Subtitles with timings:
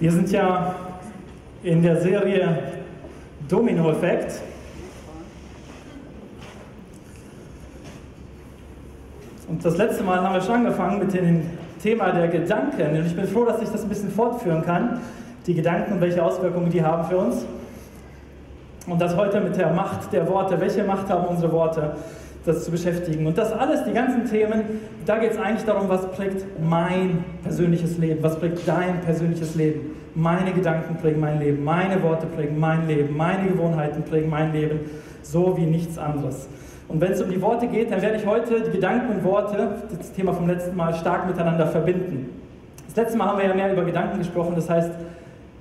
[0.00, 0.74] Wir sind ja
[1.62, 2.58] in der Serie
[3.48, 4.40] Domino-Effekt.
[9.48, 11.42] Und das letzte Mal haben wir schon angefangen mit dem
[11.80, 12.96] Thema der Gedanken.
[12.96, 15.00] Und ich bin froh, dass ich das ein bisschen fortführen kann.
[15.46, 17.44] Die Gedanken und welche Auswirkungen die haben für uns.
[18.88, 20.60] Und das heute mit der Macht der Worte.
[20.60, 21.92] Welche Macht haben unsere Worte?
[22.44, 23.26] Das zu beschäftigen.
[23.26, 24.62] Und das alles, die ganzen Themen,
[25.06, 29.96] da geht es eigentlich darum, was prägt mein persönliches Leben, was prägt dein persönliches Leben.
[30.14, 34.80] Meine Gedanken prägen mein Leben, meine Worte prägen mein Leben, meine Gewohnheiten prägen mein Leben,
[35.22, 36.48] so wie nichts anderes.
[36.86, 39.76] Und wenn es um die Worte geht, dann werde ich heute die Gedanken und Worte,
[39.96, 42.28] das Thema vom letzten Mal, stark miteinander verbinden.
[42.86, 44.90] Das letzte Mal haben wir ja mehr über Gedanken gesprochen, das heißt,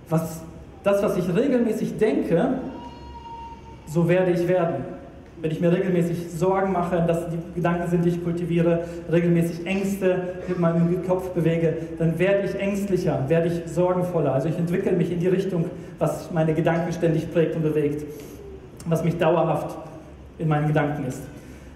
[0.10, 0.44] was,
[0.84, 2.60] das, was ich regelmäßig denke,
[3.88, 4.93] so werde ich werden.
[5.44, 10.16] Wenn ich mir regelmäßig Sorgen mache, dass die Gedanken sind, die ich kultiviere, regelmäßig Ängste
[10.48, 14.34] mit meinem Kopf bewege, dann werde ich ängstlicher, werde ich sorgenvoller.
[14.34, 15.66] Also ich entwickle mich in die Richtung,
[16.00, 18.06] was meine Gedanken ständig prägt und bewegt,
[18.86, 19.78] was mich dauerhaft
[20.40, 21.24] in meinen Gedanken ist.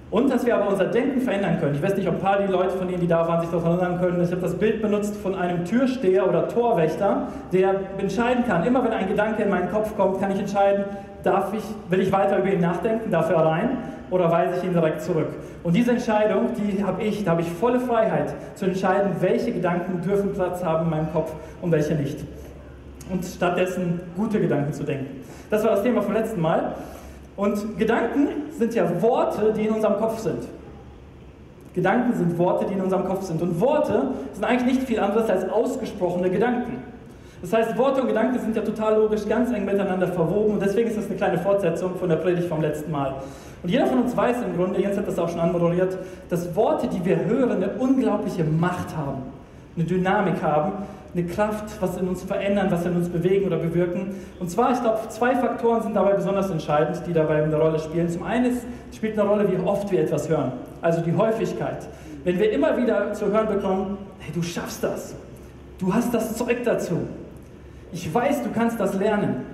[0.09, 1.75] Und dass wir aber unser Denken verändern können.
[1.75, 3.77] Ich weiß nicht, ob ein paar die Leute von Ihnen, die da waren, sich daran
[3.77, 4.23] erinnern können.
[4.23, 8.65] Ich habe das Bild benutzt von einem Türsteher oder Torwächter, der entscheiden kann.
[8.65, 10.85] Immer wenn ein Gedanke in meinen Kopf kommt, kann ich entscheiden,
[11.27, 13.77] darf ich, will ich weiter über ihn nachdenken, darf er rein
[14.09, 15.27] oder weise ich ihn direkt zurück?
[15.63, 20.01] Und diese Entscheidung, die habe ich, da habe ich volle Freiheit zu entscheiden, welche Gedanken
[20.01, 22.19] dürfen Platz haben in meinem Kopf und welche nicht.
[23.11, 25.23] Und stattdessen gute Gedanken zu denken.
[25.49, 26.75] Das war das Thema vom letzten Mal.
[27.35, 30.47] Und Gedanken sind ja Worte, die in unserem Kopf sind.
[31.73, 33.41] Gedanken sind Worte, die in unserem Kopf sind.
[33.41, 36.77] Und Worte sind eigentlich nicht viel anderes als ausgesprochene Gedanken.
[37.41, 40.89] Das heißt, Worte und Gedanken sind ja total logisch ganz eng miteinander verwoben und deswegen
[40.89, 43.15] ist das eine kleine Fortsetzung von der Predigt vom letzten Mal.
[43.61, 45.97] Und jeder von uns weiß im Grunde, Jens hat das auch schon anmoderiert,
[46.29, 49.23] dass Worte, die wir hören, eine unglaubliche Macht haben,
[49.75, 50.73] eine Dynamik haben,
[51.13, 54.15] eine Kraft, was in uns verändern, was in uns bewegen oder bewirken.
[54.39, 58.09] Und zwar, ich glaube, zwei Faktoren sind dabei besonders entscheidend, die dabei eine Rolle spielen.
[58.09, 58.57] Zum einen
[58.93, 61.87] spielt eine Rolle, wie oft wir etwas hören, also die Häufigkeit.
[62.23, 65.15] Wenn wir immer wieder zu hören bekommen, hey, du schaffst das,
[65.79, 66.99] du hast das Zeug dazu,
[67.91, 69.45] ich weiß, du kannst das lernen.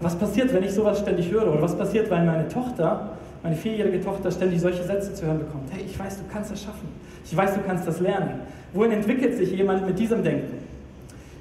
[0.00, 1.52] Was passiert, wenn ich sowas ständig höre?
[1.52, 3.10] Oder was passiert, wenn meine Tochter,
[3.42, 5.70] meine vierjährige Tochter, ständig solche Sätze zu hören bekommt?
[5.70, 6.88] Hey, ich weiß, du kannst das schaffen.
[7.24, 8.40] Ich weiß, du kannst das lernen.
[8.72, 10.58] Wohin entwickelt sich jemand mit diesem Denken?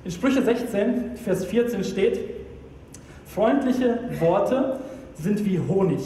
[0.06, 2.20] In Sprüche 16, Vers 14 steht,
[3.26, 4.78] freundliche Worte
[5.18, 6.02] sind wie Honig,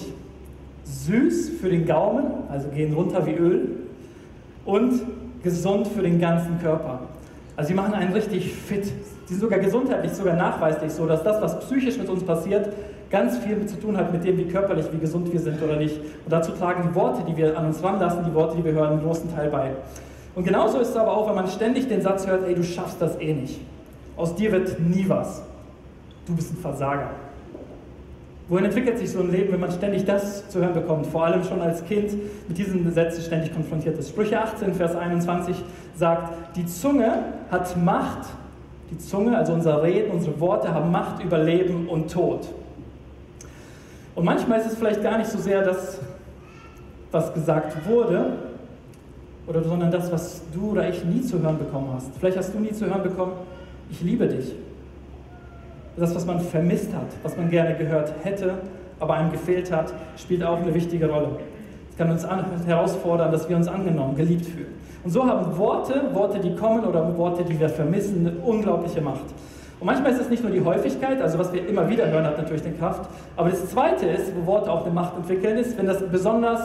[0.84, 3.70] süß für den Gaumen, also gehen runter wie Öl,
[4.66, 5.02] und
[5.44, 7.02] gesund für den ganzen Körper.
[7.56, 8.92] Also sie machen einen richtig fit.
[9.28, 12.72] Sie sind sogar gesundheitlich, sogar nachweislich so, dass das, was psychisch mit uns passiert,
[13.10, 15.98] ganz viel zu tun hat mit dem, wie körperlich, wie gesund wir sind oder nicht.
[15.98, 18.94] Und dazu tragen die Worte, die wir an uns ranlassen, die Worte, die wir hören,
[18.94, 19.72] einen großen Teil bei.
[20.34, 23.02] Und genauso ist es aber auch, wenn man ständig den Satz hört, ey, du schaffst
[23.02, 23.60] das eh nicht.
[24.16, 25.42] Aus dir wird nie was.
[26.26, 27.10] Du bist ein Versager.
[28.48, 31.06] Wohin entwickelt sich so ein Leben, wenn man ständig das zu hören bekommt?
[31.08, 32.14] Vor allem schon als Kind
[32.48, 34.10] mit diesen Sätzen ständig konfrontiert ist.
[34.10, 35.58] Sprüche 18, Vers 21
[35.96, 38.28] sagt, die Zunge hat Macht,
[38.92, 42.48] die Zunge, also unser Reden, unsere Worte haben Macht über Leben und Tod.
[44.16, 46.00] Und manchmal ist es vielleicht gar nicht so sehr das,
[47.12, 48.34] was gesagt wurde,
[49.46, 52.10] oder, sondern das, was du oder ich nie zu hören bekommen hast.
[52.20, 53.34] Vielleicht hast du nie zu hören bekommen,
[53.90, 54.54] ich liebe dich
[55.98, 58.56] das, was man vermisst hat, was man gerne gehört hätte,
[59.00, 61.30] aber einem gefehlt hat, spielt auch eine wichtige Rolle.
[61.90, 62.26] Es kann uns
[62.66, 64.77] herausfordern, dass wir uns angenommen, geliebt fühlen.
[65.08, 69.24] Und so haben Worte, Worte, die kommen oder Worte, die wir vermissen, eine unglaubliche Macht.
[69.80, 72.38] Und manchmal ist es nicht nur die Häufigkeit, also was wir immer wieder hören, hat
[72.38, 73.10] natürlich eine Kraft.
[73.38, 76.60] Aber das Zweite ist, wo Worte auch eine Macht entwickeln, ist, wenn das besonders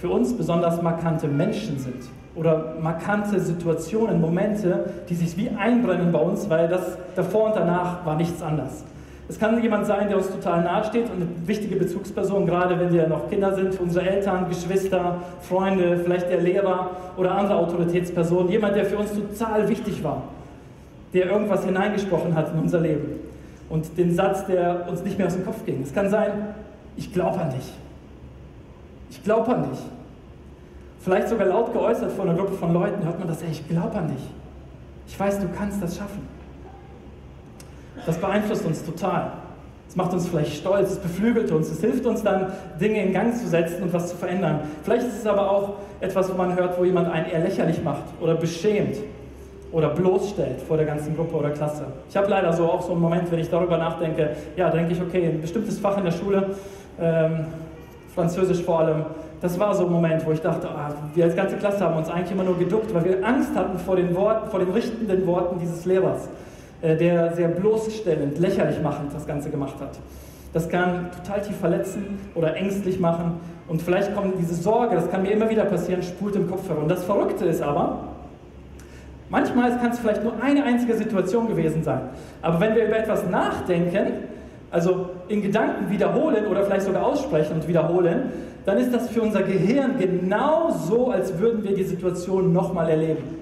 [0.00, 2.02] für uns besonders markante Menschen sind
[2.34, 8.04] oder markante Situationen, Momente, die sich wie einbrennen bei uns, weil das davor und danach
[8.04, 8.82] war nichts anders.
[9.28, 12.92] Es kann jemand sein, der uns total nahe steht und eine wichtige Bezugsperson, gerade wenn
[12.92, 18.76] wir noch Kinder sind, unsere Eltern, Geschwister, Freunde, vielleicht der Lehrer oder andere Autoritätspersonen, jemand,
[18.76, 20.22] der für uns total wichtig war,
[21.12, 23.20] der irgendwas hineingesprochen hat in unser Leben
[23.68, 25.82] und den Satz, der uns nicht mehr aus dem Kopf ging.
[25.82, 26.54] Es kann sein,
[26.96, 27.72] ich glaube an dich.
[29.10, 29.80] Ich glaube an dich
[31.08, 33.96] vielleicht sogar laut geäußert vor einer Gruppe von Leuten, hört man das, ey, ich glaube
[33.96, 34.22] an dich.
[35.06, 36.37] Ich weiß, du kannst das schaffen.
[38.06, 39.32] Das beeinflusst uns total.
[39.88, 43.34] Es macht uns vielleicht stolz, es beflügelt uns, es hilft uns dann, Dinge in Gang
[43.34, 44.60] zu setzen und was zu verändern.
[44.82, 48.02] Vielleicht ist es aber auch etwas, wo man hört, wo jemand einen eher lächerlich macht
[48.20, 48.96] oder beschämt
[49.72, 51.86] oder bloßstellt vor der ganzen Gruppe oder Klasse.
[52.08, 55.00] Ich habe leider so auch so einen Moment, wenn ich darüber nachdenke, ja, denke ich,
[55.00, 56.54] okay, ein bestimmtes Fach in der Schule,
[57.00, 57.46] ähm,
[58.14, 59.04] Französisch vor allem,
[59.40, 62.10] das war so ein Moment, wo ich dachte, ah, wir als ganze Klasse haben uns
[62.10, 65.60] eigentlich immer nur geduckt, weil wir Angst hatten vor den Worten, vor den richtenden Worten
[65.60, 66.28] dieses Lehrers.
[66.80, 69.98] Äh, der sehr bloßstellend, lächerlich machend das Ganze gemacht hat.
[70.52, 75.22] Das kann total tief verletzen oder ängstlich machen und vielleicht kommt diese Sorge, das kann
[75.22, 76.88] mir immer wieder passieren, spult im Kopf herum.
[76.88, 78.08] Das Verrückte ist aber,
[79.28, 82.00] manchmal kann es vielleicht nur eine einzige Situation gewesen sein.
[82.40, 84.24] Aber wenn wir über etwas nachdenken,
[84.70, 88.30] also in Gedanken wiederholen oder vielleicht sogar aussprechen und wiederholen,
[88.64, 93.38] dann ist das für unser Gehirn genau so, als würden wir die Situation nochmal erleben.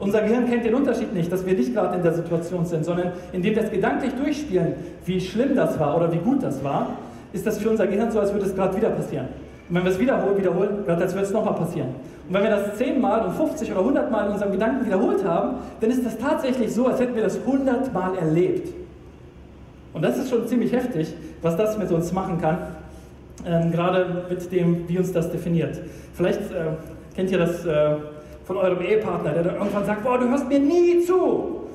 [0.00, 3.12] Unser Gehirn kennt den Unterschied nicht, dass wir nicht gerade in der Situation sind, sondern
[3.32, 4.74] indem wir es gedanklich durchspielen,
[5.04, 6.90] wie schlimm das war oder wie gut das war,
[7.32, 9.26] ist das für unser Gehirn so, als würde es gerade wieder passieren.
[9.68, 11.88] Und wenn wir es wiederholen, wiederholen, gerade als würde es nochmal passieren.
[12.28, 15.56] Und wenn wir das zehnmal und 50 oder 100 Mal in unserem Gedanken wiederholt haben,
[15.80, 18.72] dann ist das tatsächlich so, als hätten wir das 100 Mal erlebt.
[19.92, 21.12] Und das ist schon ziemlich heftig,
[21.42, 22.58] was das mit uns machen kann,
[23.44, 25.80] ähm, gerade mit dem, wie uns das definiert.
[26.14, 26.76] Vielleicht äh,
[27.16, 27.66] kennt ihr das.
[27.66, 27.96] Äh,
[28.48, 31.66] von eurem Ehepartner, der dann irgendwann sagt, boah, du hörst mir nie zu.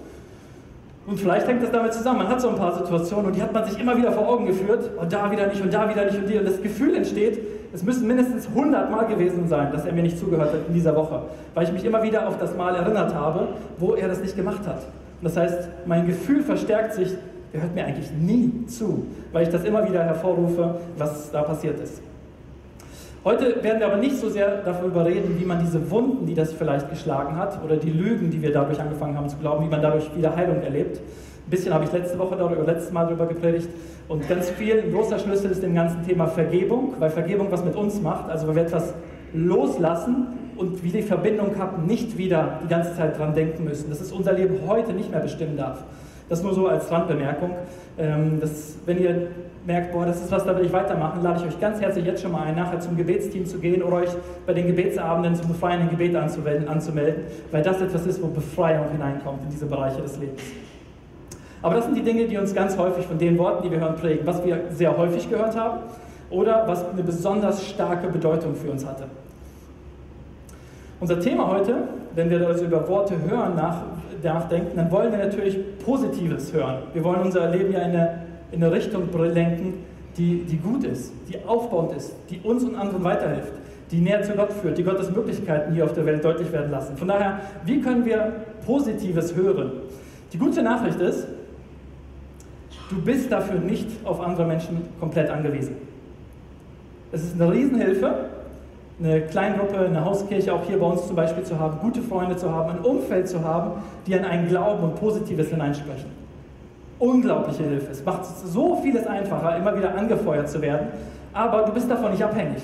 [1.05, 2.19] Und vielleicht hängt das damit zusammen.
[2.19, 4.47] Man hat so ein paar Situationen und die hat man sich immer wieder vor Augen
[4.47, 4.89] geführt.
[4.97, 6.39] Und da wieder nicht und da wieder nicht und die.
[6.39, 7.39] Und das Gefühl entsteht,
[7.73, 10.95] es müssen mindestens 100 Mal gewesen sein, dass er mir nicht zugehört hat in dieser
[10.95, 11.21] Woche.
[11.53, 14.65] Weil ich mich immer wieder auf das Mal erinnert habe, wo er das nicht gemacht
[14.65, 14.81] hat.
[15.21, 17.09] Und das heißt, mein Gefühl verstärkt sich,
[17.51, 21.79] er hört mir eigentlich nie zu, weil ich das immer wieder hervorrufe, was da passiert
[21.79, 22.01] ist.
[23.25, 26.51] Heute werden wir aber nicht so sehr darüber reden, wie man diese Wunden, die das
[26.51, 29.81] vielleicht geschlagen hat, oder die Lügen, die wir dadurch angefangen haben zu glauben, wie man
[29.81, 30.97] dadurch wieder Heilung erlebt.
[30.97, 33.69] Ein bisschen habe ich letzte Woche darüber, letztes Mal darüber gepredigt.
[34.09, 37.77] Und ganz viel, ein großer Schlüssel ist dem ganzen Thema Vergebung, weil Vergebung was mit
[37.77, 38.29] uns macht.
[38.29, 38.93] Also wenn wir etwas
[39.33, 40.27] loslassen
[40.57, 43.89] und wie die Verbindung haben, nicht wieder die ganze Zeit dran denken müssen.
[43.89, 45.81] Dass es unser Leben heute nicht mehr bestimmen darf.
[46.33, 47.51] Das nur so als Randbemerkung.
[47.95, 49.27] Ähm, das, wenn ihr
[49.67, 52.23] merkt, boah, das ist was, da will ich weitermachen, lade ich euch ganz herzlich jetzt
[52.23, 54.09] schon mal ein, nachher zum Gebetsteam zu gehen oder euch
[54.47, 59.51] bei den Gebetsabenden zum befreienden Gebet anzumelden, weil das etwas ist, wo Befreiung hineinkommt in
[59.51, 60.41] diese Bereiche des Lebens.
[61.61, 63.95] Aber das sind die Dinge, die uns ganz häufig von den Worten, die wir hören,
[63.95, 65.81] prägen, was wir sehr häufig gehört haben
[66.31, 69.03] oder was eine besonders starke Bedeutung für uns hatte.
[70.99, 71.75] Unser Thema heute,
[72.15, 73.83] wenn wir also über Worte hören, nach,
[74.23, 76.83] nachdenken, dann wollen wir natürlich Positives hören.
[76.93, 78.23] Wir wollen unser Leben ja in eine
[78.53, 79.73] in eine Richtung lenken,
[80.17, 83.51] die, die gut ist, die aufbauend ist, die uns und anderen weiterhilft,
[83.91, 86.95] die näher zu Gott führt, die Gottes Möglichkeiten hier auf der Welt deutlich werden lassen.
[86.95, 88.33] Von daher, wie können wir
[88.65, 89.71] Positives hören?
[90.31, 91.27] Die gute Nachricht ist,
[92.89, 95.75] du bist dafür nicht auf andere Menschen komplett angewiesen.
[97.11, 98.25] Es ist eine Riesenhilfe,
[98.99, 102.51] eine Kleingruppe, eine Hauskirche auch hier bei uns zum Beispiel zu haben, gute Freunde zu
[102.51, 106.23] haben, ein Umfeld zu haben, die an einen Glauben und Positives hineinsprechen
[107.03, 107.91] unglaubliche Hilfe.
[107.91, 110.87] Es macht so vieles einfacher, immer wieder angefeuert zu werden,
[111.33, 112.63] aber du bist davon nicht abhängig.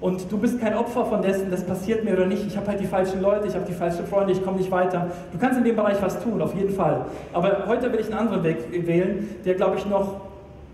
[0.00, 2.46] Und du bist kein Opfer von dessen, das passiert mir oder nicht.
[2.46, 5.08] Ich habe halt die falschen Leute, ich habe die falschen Freunde, ich komme nicht weiter.
[5.30, 7.04] Du kannst in dem Bereich was tun, auf jeden Fall.
[7.34, 10.22] Aber heute will ich einen anderen Weg wählen, der, glaube ich, noch,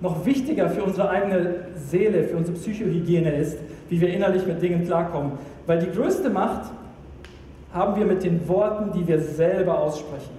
[0.00, 3.58] noch wichtiger für unsere eigene Seele, für unsere Psychohygiene ist,
[3.88, 5.32] wie wir innerlich mit Dingen klarkommen.
[5.66, 6.70] Weil die größte Macht
[7.72, 10.34] haben wir mit den Worten, die wir selber aussprechen.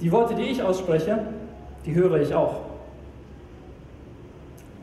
[0.00, 1.18] Die Worte, die ich ausspreche,
[1.84, 2.60] die höre ich auch.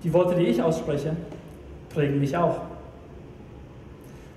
[0.04, 1.16] Die Worte, die ich ausspreche,
[1.94, 2.62] prägen mich auch.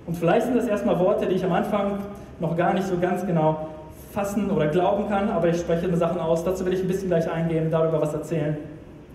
[0.05, 1.99] Und vielleicht sind das erstmal Worte, die ich am Anfang
[2.39, 3.69] noch gar nicht so ganz genau
[4.11, 6.43] fassen oder glauben kann, aber ich spreche Sachen aus.
[6.43, 8.57] Dazu will ich ein bisschen gleich eingehen, darüber was erzählen.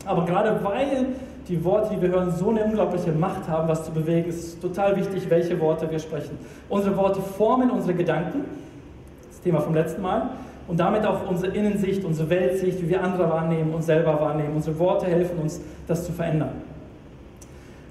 [0.07, 1.07] Aber gerade weil
[1.49, 4.61] die Worte, die wir hören, so eine unglaubliche Macht haben, was zu bewegen, ist es
[4.61, 6.39] total wichtig, welche Worte wir sprechen.
[6.69, 8.45] Unsere Worte formen unsere Gedanken,
[9.29, 10.31] das Thema vom letzten Mal,
[10.67, 14.55] und damit auch unsere Innensicht, unsere Weltsicht, wie wir andere wahrnehmen, uns selber wahrnehmen.
[14.55, 16.51] Unsere Worte helfen uns, das zu verändern.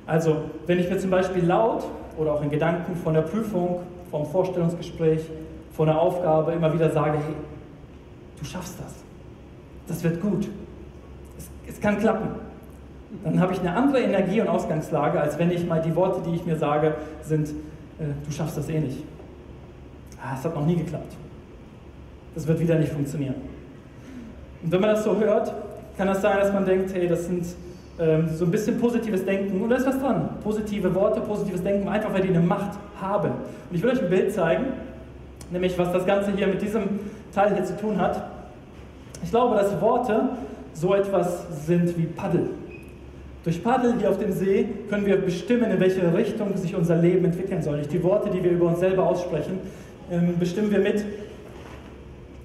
[0.05, 0.37] Also,
[0.67, 1.83] wenn ich mir zum Beispiel laut
[2.17, 3.79] oder auch in Gedanken von der Prüfung,
[4.11, 5.21] vom Vorstellungsgespräch,
[5.71, 7.35] von der Aufgabe immer wieder sage, hey,
[8.39, 8.93] du schaffst das,
[9.87, 10.47] das wird gut,
[11.37, 12.29] es, es kann klappen,
[13.23, 16.35] dann habe ich eine andere Energie und Ausgangslage, als wenn ich mal die Worte, die
[16.35, 19.03] ich mir sage, sind, äh, du schaffst das eh nicht.
[20.21, 21.15] Ah, es hat noch nie geklappt
[22.37, 23.33] das wird wieder nicht funktionieren.
[24.63, 25.51] Und wenn man das so hört,
[25.97, 27.43] kann das sein, dass man denkt, hey, das sind
[27.99, 30.29] ähm, so ein bisschen positives Denken und da ist was dran.
[30.43, 33.29] Positive Worte, positives Denken, einfach weil die eine Macht haben.
[33.31, 34.65] Und ich will euch ein Bild zeigen,
[35.49, 36.83] nämlich was das Ganze hier mit diesem
[37.33, 38.29] Teil hier zu tun hat.
[39.23, 40.29] Ich glaube, dass Worte
[40.73, 42.51] so etwas sind wie Paddel.
[43.43, 47.25] Durch Paddel hier auf dem See können wir bestimmen, in welche Richtung sich unser Leben
[47.25, 47.77] entwickeln soll.
[47.77, 49.59] Durch die Worte, die wir über uns selber aussprechen,
[50.11, 51.03] ähm, bestimmen wir mit,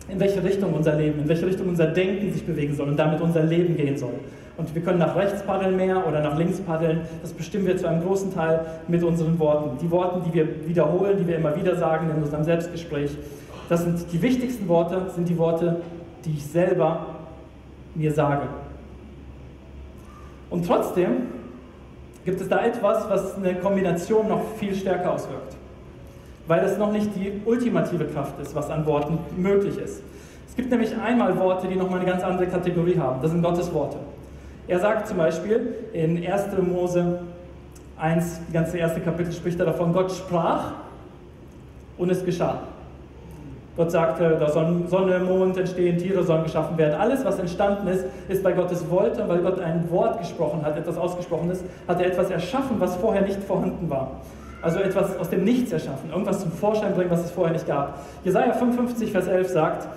[0.08, 3.20] in welche Richtung unser Leben, in welche Richtung unser Denken sich bewegen soll und damit
[3.20, 4.14] unser Leben gehen soll.
[4.56, 7.00] Und wir können nach rechts paddeln mehr oder nach links paddeln.
[7.22, 9.78] Das bestimmen wir zu einem großen Teil mit unseren Worten.
[9.80, 13.16] Die Worte, die wir wiederholen, die wir immer wieder sagen in unserem Selbstgespräch.
[13.68, 15.80] Das sind die wichtigsten Worte, sind die Worte,
[16.24, 17.06] die ich selber
[17.94, 18.42] mir sage.
[20.52, 21.28] Und trotzdem
[22.26, 25.56] gibt es da etwas, was eine Kombination noch viel stärker auswirkt,
[26.46, 30.02] weil es noch nicht die ultimative Kraft ist, was an Worten möglich ist.
[30.46, 33.22] Es gibt nämlich einmal Worte, die nochmal eine ganz andere Kategorie haben.
[33.22, 33.96] Das sind Gottes Worte.
[34.68, 36.48] Er sagt zum Beispiel in 1.
[36.60, 37.20] Mose
[37.98, 40.72] 1, die ganze erste Kapitel spricht er davon, Gott sprach
[41.96, 42.64] und es geschah.
[43.76, 46.94] Gott sagte, da sollen Sonne, Mond entstehen, Tiere sollen geschaffen werden.
[47.00, 50.98] Alles, was entstanden ist, ist bei Gottes Wollte, weil Gott ein Wort gesprochen hat, etwas
[50.98, 54.20] ausgesprochen ist, hat er etwas erschaffen, was vorher nicht vorhanden war.
[54.60, 57.98] Also etwas aus dem Nichts erschaffen, irgendwas zum Vorschein bringen, was es vorher nicht gab.
[58.24, 59.88] Jesaja 55, Vers 11 sagt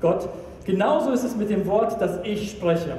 [0.00, 0.28] Gott,
[0.66, 2.92] genauso ist es mit dem Wort, das ich spreche.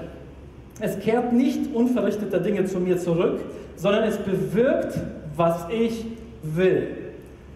[0.79, 3.39] Es kehrt nicht unverrichteter Dinge zu mir zurück,
[3.77, 4.99] sondern es bewirkt,
[5.35, 6.05] was ich
[6.41, 7.04] will.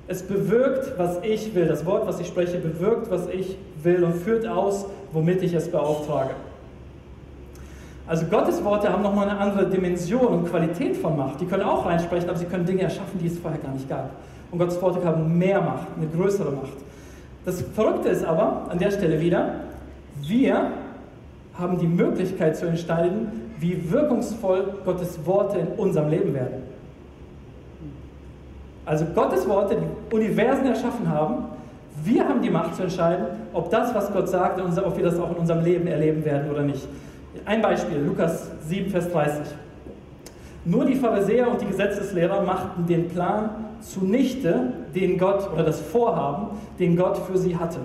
[0.10, 1.68] Es bewirkt, was ich will.
[1.68, 5.70] Das Wort, was ich spreche, bewirkt, was ich will und führt aus, womit ich es
[5.70, 6.32] beauftrage.
[8.08, 11.40] Also Gottes Worte haben nochmal eine andere Dimension und Qualität von Macht.
[11.40, 14.10] Die können auch reinsprechen, aber sie können Dinge erschaffen, die es vorher gar nicht gab.
[14.50, 16.74] Und Gottes Worte haben mehr Macht, eine größere Macht.
[17.46, 19.52] Das Verrückte ist aber an der Stelle wieder,
[20.24, 20.72] wir
[21.54, 26.69] haben die Möglichkeit zu entscheiden, wie wirkungsvoll Gottes Worte in unserem Leben werden.
[28.90, 31.44] Also Gottes Worte, die Universen erschaffen haben,
[32.04, 35.30] wir haben die Macht zu entscheiden, ob das, was Gott sagt, ob wir das auch
[35.30, 36.88] in unserem Leben erleben werden oder nicht.
[37.46, 39.42] Ein Beispiel, Lukas 7, Vers 30.
[40.66, 46.58] Nur die Pharisäer und die Gesetzeslehrer machten den Plan zunichte, den Gott oder das Vorhaben,
[46.80, 47.82] den Gott für sie hatte.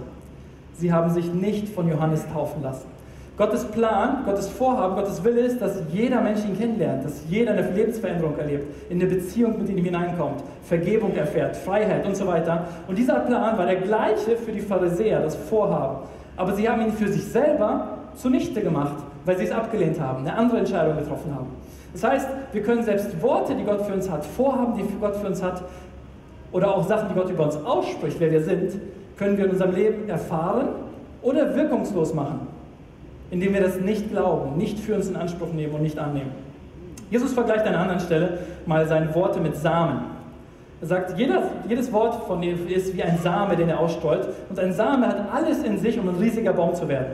[0.72, 2.86] Sie haben sich nicht von Johannes taufen lassen.
[3.36, 7.68] Gottes Plan, Gottes Vorhaben, Gottes Wille ist, dass jeder Mensch ihn kennenlernt, dass jeder eine
[7.68, 12.68] Lebensveränderung erlebt, in eine Beziehung mit ihm hineinkommt, Vergebung erfährt, Freiheit und so weiter.
[12.86, 16.06] Und dieser Plan war der gleiche für die Pharisäer, das Vorhaben.
[16.36, 20.36] Aber sie haben ihn für sich selber zunichte gemacht, weil sie es abgelehnt haben, eine
[20.36, 21.48] andere Entscheidung getroffen haben.
[21.92, 25.26] Das heißt, wir können selbst Worte, die Gott für uns hat, Vorhaben, die Gott für
[25.26, 25.64] uns hat,
[26.52, 28.74] oder auch Sachen, die Gott über uns ausspricht, wer wir sind,
[29.16, 30.68] können wir in unserem Leben erfahren
[31.20, 32.53] oder wirkungslos machen
[33.34, 36.30] indem wir das nicht glauben, nicht für uns in Anspruch nehmen und nicht annehmen.
[37.10, 40.02] Jesus vergleicht an einer anderen Stelle mal seine Worte mit Samen.
[40.80, 44.28] Er sagt, jeder, jedes Wort von ihm ist wie ein Same, den er ausstreut.
[44.48, 47.06] Und ein Same hat alles in sich, um ein riesiger Baum zu werden.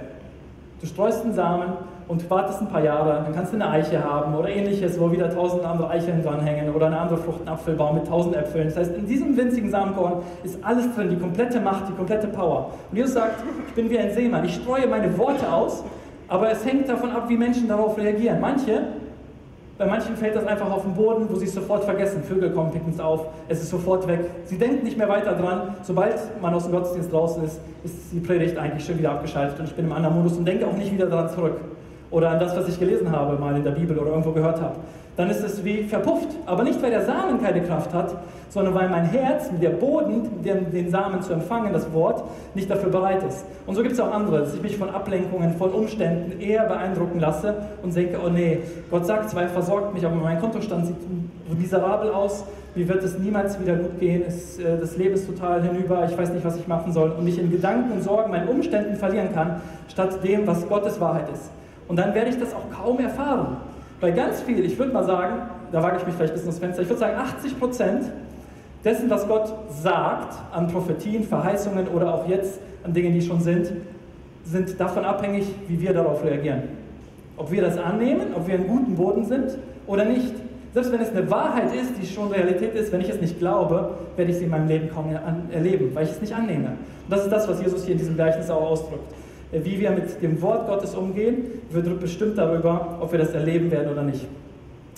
[0.82, 1.72] Du streust einen Samen
[2.06, 5.32] und wartest ein paar Jahre, dann kannst du eine Eiche haben oder ähnliches, wo wieder
[5.32, 8.66] tausend andere Eicheln dranhängen oder eine andere Frucht, ein Apfelbaum mit tausend Äpfeln.
[8.66, 12.72] Das heißt, in diesem winzigen Samenkorn ist alles drin, die komplette Macht, die komplette Power.
[12.90, 15.82] Und Jesus sagt, ich bin wie ein Seemann, ich streue meine Worte aus
[16.30, 18.40] aber es hängt davon ab, wie Menschen darauf reagieren.
[18.40, 18.84] Manche,
[19.76, 22.22] bei manchen fällt das einfach auf den Boden, wo sie es sofort vergessen.
[22.22, 24.20] Vögel kommen, picken es auf, es ist sofort weg.
[24.44, 25.74] Sie denken nicht mehr weiter dran.
[25.82, 29.66] Sobald man aus dem Gottesdienst draußen ist, ist die Predigt eigentlich schon wieder abgeschaltet und
[29.66, 31.60] ich bin im anderen Modus und denke auch nicht wieder daran zurück.
[32.12, 34.76] Oder an das, was ich gelesen habe, mal in der Bibel oder irgendwo gehört habe
[35.20, 36.28] dann ist es wie verpufft.
[36.46, 38.16] Aber nicht, weil der Samen keine Kraft hat,
[38.48, 42.24] sondern weil mein Herz, der Boden, den, den Samen zu empfangen, das Wort,
[42.54, 43.44] nicht dafür bereit ist.
[43.66, 47.20] Und so gibt es auch andere, dass ich mich von Ablenkungen, von Umständen eher beeindrucken
[47.20, 48.60] lasse und denke, oh nee,
[48.90, 50.96] Gott sagt zwar, er versorgt mich, aber mein Kontostand sieht
[51.58, 55.62] miserabel aus, mir wird es niemals wieder gut gehen, es, äh, das Leben ist total
[55.62, 58.48] hinüber, ich weiß nicht, was ich machen soll und mich in Gedanken und Sorgen meinen
[58.48, 61.50] Umständen verlieren kann, statt dem, was Gottes Wahrheit ist.
[61.88, 63.56] Und dann werde ich das auch kaum erfahren.
[64.00, 66.58] Bei ganz viel, ich würde mal sagen, da wage ich mich vielleicht ein bisschen ins
[66.58, 68.04] Fenster, ich würde sagen 80 Prozent
[68.82, 73.72] dessen, was Gott sagt an Prophetien, Verheißungen oder auch jetzt an Dingen, die schon sind,
[74.44, 76.62] sind davon abhängig, wie wir darauf reagieren.
[77.36, 80.34] Ob wir das annehmen, ob wir einen guten Boden sind oder nicht.
[80.72, 83.96] Selbst wenn es eine Wahrheit ist, die schon Realität ist, wenn ich es nicht glaube,
[84.16, 85.14] werde ich sie in meinem Leben kaum
[85.52, 86.68] erleben, weil ich es nicht annehme.
[86.68, 89.12] Und das ist das, was Jesus hier in diesem Gleichnis auch ausdrückt.
[89.52, 93.70] Äh, wie wir mit dem Wort Gottes umgehen, wird bestimmt darüber, ob wir das erleben
[93.70, 94.26] werden oder nicht.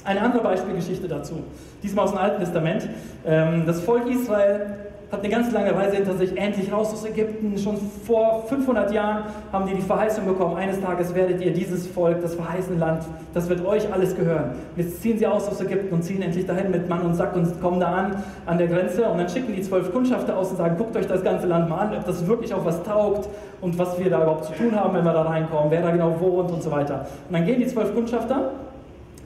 [0.04, 1.44] Eine andere Beispielgeschichte dazu,
[1.82, 2.88] diesmal aus dem Alten Testament.
[3.24, 4.66] Ähm, das Volk Israel
[5.12, 7.58] hat eine ganz lange Reise hinter sich, endlich raus aus Ägypten.
[7.58, 7.76] Schon
[8.06, 12.34] vor 500 Jahren haben die die Verheißung bekommen, eines Tages werdet ihr dieses Volk, das
[12.34, 13.04] verheißene Land,
[13.34, 14.52] das wird euch alles gehören.
[14.74, 17.60] Jetzt ziehen sie aus aus Ägypten und ziehen endlich dahin mit Mann und Sack und
[17.60, 19.04] kommen da an, an der Grenze.
[19.04, 21.80] Und dann schicken die zwölf Kundschafter aus und sagen, guckt euch das ganze Land mal
[21.80, 23.28] an, ob das wirklich auch was taugt
[23.60, 26.18] und was wir da überhaupt zu tun haben, wenn wir da reinkommen, wer da genau
[26.20, 27.04] wohnt und so weiter.
[27.28, 28.52] Und dann gehen die zwölf Kundschafter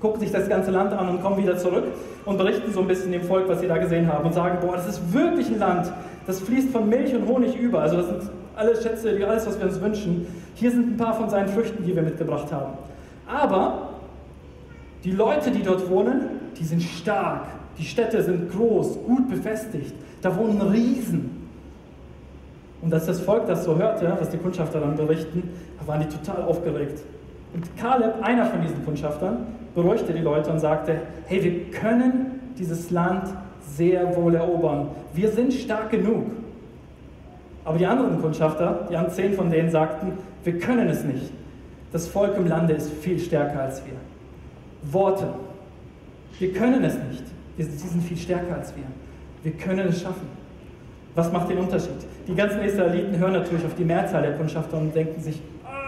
[0.01, 1.85] gucken sich das ganze Land an und kommen wieder zurück
[2.25, 4.77] und berichten so ein bisschen dem Volk, was sie da gesehen haben und sagen, boah,
[4.77, 5.93] das ist wirklich ein Land,
[6.27, 7.81] das fließt von Milch und Honig über.
[7.81, 10.27] Also das sind alle Schätze, alles, was wir uns wünschen.
[10.55, 12.75] Hier sind ein paar von seinen Früchten, die wir mitgebracht haben.
[13.27, 13.91] Aber
[15.05, 16.23] die Leute, die dort wohnen,
[16.59, 17.47] die sind stark.
[17.79, 19.95] Die Städte sind groß, gut befestigt.
[20.23, 21.49] Da wohnen Riesen.
[22.81, 25.51] Und als das Volk das so hörte, was die Kundschafter dann berichten,
[25.85, 27.03] waren die total aufgeregt.
[27.57, 32.91] Und Kaleb, einer von diesen Kundschaftern, beruhigte die Leute und sagte, hey, wir können dieses
[32.91, 33.29] Land
[33.61, 34.89] sehr wohl erobern.
[35.15, 36.27] Wir sind stark genug.
[37.65, 40.13] Aber die anderen Kundschafter, die zehn von denen sagten,
[40.45, 41.33] wir können es nicht.
[41.93, 43.95] Das Volk im Lande ist viel stärker als wir.
[44.93, 45.27] Worte.
[46.39, 47.25] Wir können es nicht.
[47.57, 48.85] Sie sind viel stärker als wir.
[49.43, 50.29] Wir können es schaffen.
[51.15, 52.07] Was macht den Unterschied?
[52.29, 55.41] Die ganzen Israeliten hören natürlich auf die Mehrzahl der Kundschafter und denken sich,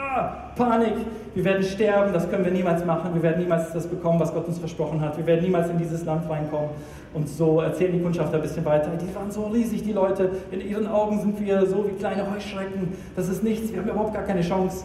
[0.08, 0.94] ah, Panik,
[1.34, 4.46] wir werden sterben, das können wir niemals machen, wir werden niemals das bekommen, was Gott
[4.48, 6.70] uns versprochen hat, wir werden niemals in dieses Land reinkommen.
[7.14, 10.60] Und so erzählen die Kundschafter ein bisschen weiter, die waren so riesig, die Leute, in
[10.60, 14.24] ihren Augen sind wir so wie kleine Heuschrecken, das ist nichts, wir haben überhaupt gar
[14.24, 14.84] keine Chance.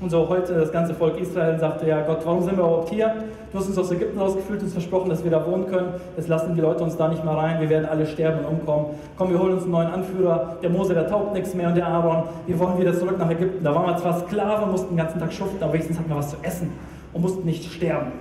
[0.00, 3.14] Und so heute das ganze Volk Israel sagte, ja Gott, warum sind wir überhaupt hier?
[3.52, 5.88] Du hast uns aus Ägypten rausgeführt, uns versprochen, dass wir da wohnen können.
[6.16, 8.86] Jetzt lassen die Leute uns da nicht mehr rein, wir werden alle sterben und umkommen.
[9.18, 10.56] Komm, wir holen uns einen neuen Anführer.
[10.62, 13.62] Der Mose, der taugt nichts mehr und der Aaron, wir wollen wieder zurück nach Ägypten.
[13.62, 16.30] Da waren wir zwar Sklaven, mussten den ganzen Tag schuften, aber wenigstens hatten wir was
[16.30, 16.72] zu essen
[17.12, 18.12] und mussten nicht sterben.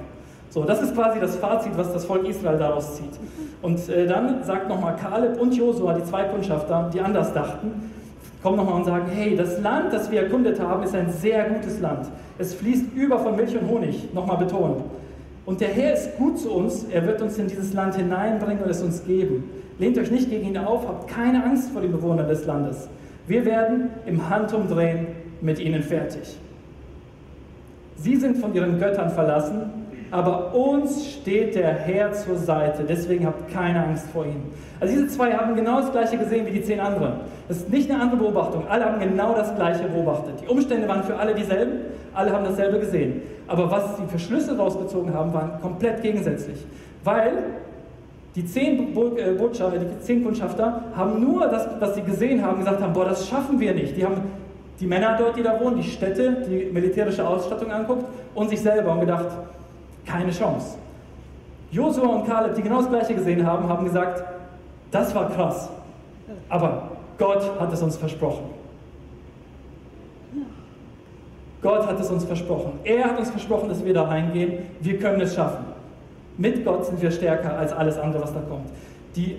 [0.50, 3.18] So, das ist quasi das Fazit, was das Volk Israel daraus zieht.
[3.62, 7.90] Und äh, dann sagt nochmal Kaleb und Josua, die zwei Kundschafter, die anders dachten,
[8.44, 11.80] kommen nochmal und sagen, hey, das Land, das wir erkundet haben, ist ein sehr gutes
[11.80, 12.08] Land.
[12.38, 14.84] Es fließt über von Milch und Honig, nochmal betont.
[15.52, 18.70] Und der Herr ist gut zu uns, er wird uns in dieses Land hineinbringen und
[18.70, 19.50] es uns geben.
[19.80, 22.88] Lehnt euch nicht gegen ihn auf, habt keine Angst vor den Bewohnern des Landes.
[23.28, 25.08] Wir werden im Handumdrehen
[25.42, 26.38] mit ihnen fertig.
[27.98, 29.82] Sie sind von ihren Göttern verlassen
[30.12, 32.84] aber uns steht der Herr zur Seite.
[32.84, 34.44] Deswegen habt keine Angst vor ihm.
[34.82, 37.14] Also diese zwei haben genau das gleiche gesehen wie die zehn anderen.
[37.48, 38.66] Das ist nicht eine andere Beobachtung.
[38.68, 40.42] Alle haben genau das gleiche beobachtet.
[40.42, 41.78] Die Umstände waren für alle dieselben.
[42.14, 43.22] Alle haben dasselbe gesehen.
[43.52, 46.66] Aber was sie für Schlüsse rausgezogen haben, waren komplett gegensätzlich.
[47.04, 47.34] Weil
[48.34, 52.82] die zehn, äh, Botschafter, die zehn Kundschafter haben nur das, was sie gesehen haben, gesagt
[52.82, 53.98] haben, boah, das schaffen wir nicht.
[53.98, 54.22] Die haben
[54.80, 58.06] die Männer dort, die da wohnen, die Städte, die militärische Ausstattung anguckt
[58.36, 59.28] und sich selber und gedacht,
[60.06, 60.78] keine Chance.
[61.72, 64.24] Josua und Kaleb, die genau das Gleiche gesehen haben, haben gesagt,
[64.92, 65.70] das war krass,
[66.48, 68.61] aber Gott hat es uns versprochen.
[71.62, 72.74] Gott hat es uns versprochen.
[72.84, 74.54] Er hat uns versprochen, dass wir da reingehen.
[74.80, 75.66] Wir können es schaffen.
[76.38, 78.68] Mit Gott sind wir stärker als alles andere, was da kommt.
[79.16, 79.38] Die,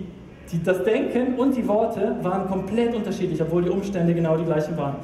[0.51, 4.77] die, das Denken und die Worte waren komplett unterschiedlich, obwohl die Umstände genau die gleichen
[4.77, 4.95] waren.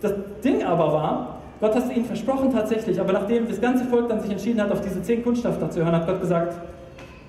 [0.00, 0.12] Das
[0.44, 4.20] Ding aber war, Gott hat es ihnen versprochen tatsächlich, aber nachdem das ganze Volk dann
[4.20, 6.58] sich entschieden hat, auf diese zehn Kundschafter zu hören, hat Gott gesagt,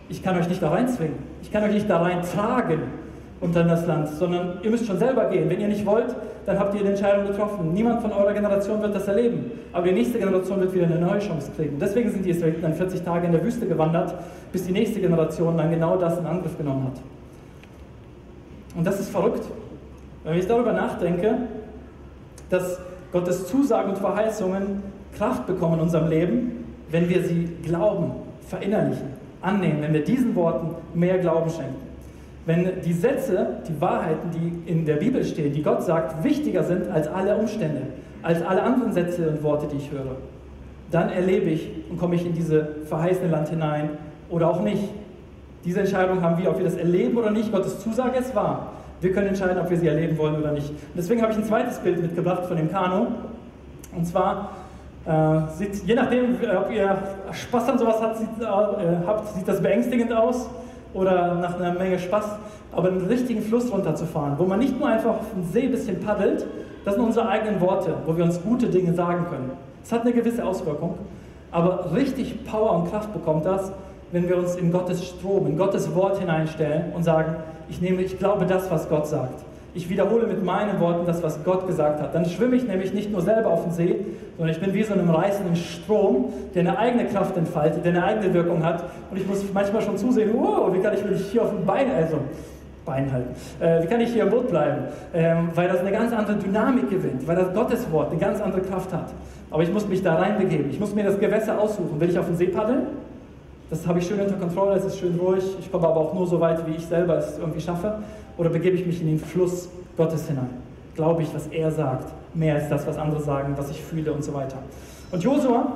[0.10, 2.02] ich kann euch nicht da reinzwingen, ich kann euch nicht da
[3.41, 5.50] reintragen unter das Land, sondern ihr müsst schon selber gehen.
[5.50, 7.74] Wenn ihr nicht wollt, dann habt ihr die Entscheidung getroffen.
[7.74, 11.19] Niemand von eurer Generation wird das erleben, aber die nächste Generation wird wieder eine neue
[11.19, 11.78] Chance kriegen.
[11.80, 14.13] Deswegen sind die Israeliten dann 40 Tage in der Wüste gewandert,
[14.52, 17.02] bis die nächste Generation dann genau das in Angriff genommen hat.
[18.78, 19.43] Und das ist verrückt.
[20.24, 21.36] Wenn ich darüber nachdenke,
[22.50, 22.80] dass
[23.12, 24.84] Gottes Zusagen und Verheißungen
[25.17, 28.12] Kraft bekommen in unserem Leben, wenn wir sie glauben,
[28.48, 29.08] verinnerlichen,
[29.41, 31.95] annehmen, wenn wir diesen Worten mehr Glauben schenken.
[32.46, 36.90] Wenn die Sätze, die Wahrheiten, die in der Bibel stehen, die Gott sagt, wichtiger sind
[36.90, 37.82] als alle Umstände,
[38.22, 40.18] als alle anderen Sätze und Worte, die ich höre,
[40.92, 43.90] dann erlebe ich und komme ich in diese verheißene Land hinein
[44.30, 44.84] oder auch nicht.
[45.64, 47.52] Diese Entscheidung haben wir, ob wir das erleben oder nicht.
[47.52, 48.74] Gottes Zusage ist wahr.
[49.02, 50.70] Wir können entscheiden, ob wir sie erleben wollen oder nicht.
[50.70, 53.08] Und deswegen habe ich ein zweites Bild mitgebracht von dem Kanu.
[53.96, 54.52] Und zwar
[55.08, 56.96] äh, sieht, je nachdem, ob ihr
[57.32, 60.48] Spaß an sowas habt, sieht, äh, habt, sieht das beängstigend aus
[60.96, 62.26] oder nach einer Menge Spaß,
[62.72, 66.00] aber einen richtigen Fluss runterzufahren, wo man nicht nur einfach auf dem See ein bisschen
[66.00, 66.46] paddelt,
[66.84, 69.52] das sind unsere eigenen Worte, wo wir uns gute Dinge sagen können.
[69.84, 70.96] Es hat eine gewisse Auswirkung,
[71.52, 73.72] aber richtig Power und Kraft bekommt das,
[74.12, 77.36] wenn wir uns in Gottes Strom, in Gottes Wort hineinstellen und sagen,
[77.70, 79.44] ich nehme, ich glaube das, was Gott sagt.
[79.76, 82.16] Ich wiederhole mit meinen Worten das, was Gott gesagt hat.
[82.16, 84.06] Dann schwimme ich nämlich nicht nur selber auf dem See,
[84.38, 88.06] sondern ich bin wie so einem reißenden Strom, der eine eigene Kraft entfaltet, der eine
[88.06, 88.86] eigene Wirkung hat.
[89.12, 91.92] Und ich muss manchmal schon zusehen, wow, wie kann ich mich hier auf dem Bein,
[91.92, 92.20] also
[92.86, 94.84] Bein halten, äh, wie kann ich hier im Boot bleiben?
[95.14, 98.62] Ähm, weil das eine ganz andere Dynamik gewinnt, weil das Gottes Wort eine ganz andere
[98.62, 99.12] Kraft hat.
[99.52, 100.70] Aber ich muss mich da reinbegeben.
[100.70, 102.00] Ich muss mir das Gewässer aussuchen.
[102.00, 102.88] Will ich auf den See paddeln?
[103.70, 105.44] Das habe ich schön unter Kontrolle, es ist schön ruhig.
[105.60, 107.96] Ich komme aber auch nur so weit, wie ich selber es irgendwie schaffe.
[108.38, 110.50] Oder begebe ich mich in den Fluss Gottes hinein?
[110.95, 114.24] Glaube ich, was er sagt, mehr als das, was andere sagen, was ich fühle und
[114.24, 114.58] so weiter.
[115.12, 115.67] Und Josua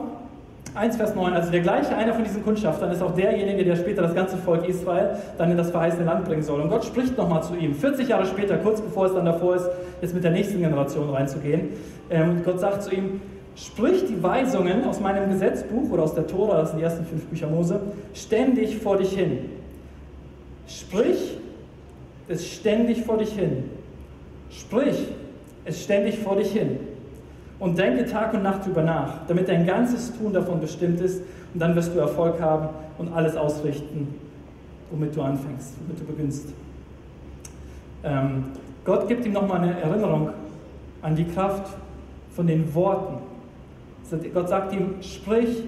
[0.76, 4.04] 1, Vers 9, also der gleiche, einer von diesen Kundschaftern, ist auch derjenige, der später
[4.04, 6.62] das ganze Volk Israel dann in das verheißene Land bringen soll.
[6.62, 9.68] Und Gott spricht nochmal zu ihm, 40 Jahre später, kurz bevor es dann davor ist,
[10.02, 11.70] jetzt mit der nächsten Generation reinzugehen.
[12.10, 13.22] Ähm, Gott sagt zu ihm,
[13.56, 17.26] Sprich die Weisungen aus meinem Gesetzbuch oder aus der Tora, das sind die ersten fünf
[17.26, 17.82] Bücher Mose,
[18.14, 19.50] ständig vor dich hin.
[20.66, 21.38] Sprich
[22.30, 23.66] es ständig vor dich hin.
[24.50, 25.08] Sprich
[25.66, 26.78] es ständig vor dich hin
[27.60, 31.22] und denke Tag und Nacht darüber nach, damit dein ganzes Tun davon bestimmt ist
[31.54, 34.16] und dann wirst du Erfolg haben und alles ausrichten,
[34.90, 36.54] womit du anfängst, womit du beginnst.
[38.04, 38.46] Ähm,
[38.86, 40.30] Gott gibt ihm nochmal eine Erinnerung
[41.02, 41.76] an die Kraft
[42.36, 43.18] von den Worten.
[44.34, 45.64] Gott sagt ihm, sprich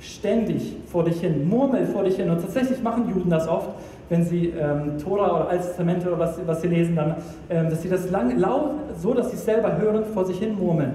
[0.00, 2.30] ständig vor dich hin, murmel vor dich hin.
[2.30, 3.70] Und tatsächlich machen Juden das oft,
[4.08, 7.16] wenn sie ähm, Tora oder Altes Testament oder was, was sie lesen, dann,
[7.50, 10.58] ähm, dass sie das lang, laut, so dass sie es selber hören, vor sich hin
[10.58, 10.94] murmeln.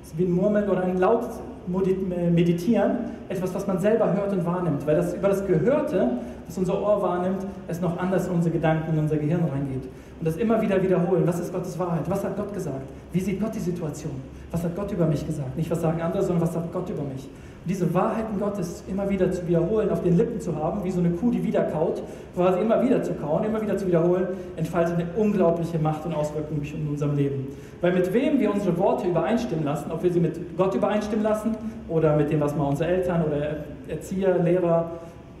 [0.00, 1.28] Das ist wie ein Murmeln oder ein laut
[1.66, 2.90] meditieren,
[3.28, 4.86] etwas, was man selber hört und wahrnimmt.
[4.86, 6.10] Weil das über das Gehörte,
[6.46, 9.88] das unser Ohr wahrnimmt, es noch anders in unsere Gedanken, in unser Gehirn reingeht.
[10.20, 11.22] Und das immer wieder wiederholen.
[11.26, 12.02] Was ist Gottes Wahrheit?
[12.08, 12.86] Was hat Gott gesagt?
[13.12, 14.12] Wie sieht Gott die Situation?
[14.50, 15.56] Was hat Gott über mich gesagt?
[15.56, 17.28] Nicht was sagen andere, sondern was sagt Gott über mich?
[17.66, 21.10] Diese Wahrheiten Gottes immer wieder zu wiederholen, auf den Lippen zu haben, wie so eine
[21.10, 22.02] Kuh, die wieder kaut,
[22.34, 26.60] quasi immer wieder zu kauen, immer wieder zu wiederholen, entfaltet eine unglaubliche Macht und Auswirkung
[26.62, 27.46] in unserem Leben.
[27.80, 31.56] Weil mit wem wir unsere Worte übereinstimmen lassen, ob wir sie mit Gott übereinstimmen lassen
[31.88, 33.56] oder mit dem, was mal unsere Eltern oder
[33.88, 34.90] Erzieher, Lehrer,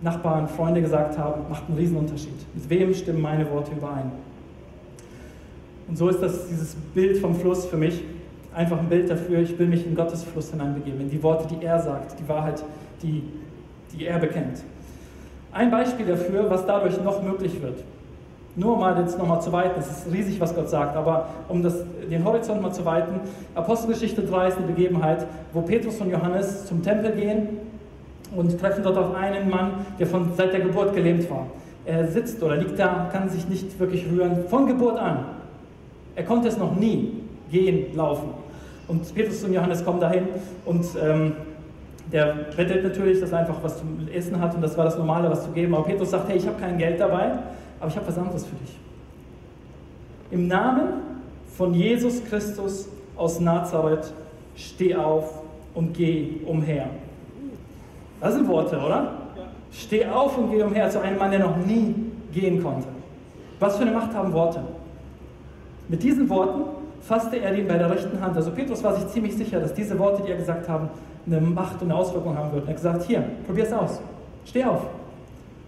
[0.02, 2.34] Nachbarn, Freunde gesagt haben, macht einen Riesenunterschied.
[2.54, 4.12] Mit wem stimmen meine Worte überein?
[5.88, 8.02] Und so ist das dieses Bild vom Fluss für mich
[8.54, 11.64] einfach ein Bild dafür, ich will mich in Gottes Fluss hineinbegeben, in die Worte, die
[11.64, 12.62] er sagt, die Wahrheit,
[13.02, 13.22] die,
[13.92, 14.62] die er bekennt.
[15.52, 17.78] Ein Beispiel dafür, was dadurch noch möglich wird.
[18.56, 21.84] Nur mal jetzt nochmal zu weiten, es ist riesig, was Gott sagt, aber um das,
[22.08, 23.20] den Horizont mal zu weiten,
[23.54, 27.48] Apostelgeschichte 3 ist eine Begebenheit, wo Petrus und Johannes zum Tempel gehen
[28.34, 31.46] und treffen dort auf einen Mann, der von, seit der Geburt gelähmt war.
[31.84, 35.24] Er sitzt oder liegt da, kann sich nicht wirklich rühren, von Geburt an.
[36.14, 37.23] Er konnte es noch nie
[37.54, 38.30] gehen, laufen.
[38.88, 40.28] Und Petrus und Johannes kommen dahin
[40.66, 41.32] und ähm,
[42.12, 45.30] der bettelt natürlich, dass er einfach was zum Essen hat und das war das Normale,
[45.30, 45.74] was zu geben.
[45.74, 47.32] Aber Petrus sagt, hey, ich habe kein Geld dabei,
[47.80, 48.76] aber ich habe was anderes für dich.
[50.30, 50.88] Im Namen
[51.56, 54.12] von Jesus Christus aus Nazareth,
[54.56, 55.42] steh auf
[55.74, 56.86] und geh umher.
[58.20, 59.12] Das sind Worte, oder?
[59.36, 59.44] Ja.
[59.72, 61.94] Steh auf und geh umher zu einem Mann, der noch nie
[62.32, 62.88] gehen konnte.
[63.60, 64.60] Was für eine Macht haben Worte?
[65.88, 68.36] Mit diesen Worten fasste er ihn bei der rechten Hand.
[68.36, 70.88] Also Petrus war sich ziemlich sicher, dass diese Worte, die er gesagt haben,
[71.26, 72.64] eine Macht und eine Auswirkung haben würden.
[72.66, 74.00] Er hat gesagt, hier, probier es aus.
[74.44, 74.86] Steh auf.